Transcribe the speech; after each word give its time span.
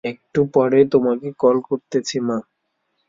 একটু 0.03 0.39
পরে 0.53 0.79
তোমাকে 0.93 1.27
কল 1.37 1.57
করতেছি 1.67 2.17
মা। 2.27 2.37